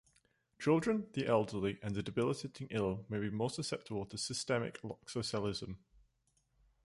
[0.57, 5.77] Children, the elderly, and the debilitatingly ill may be more susceptible to systemic loxoscelism.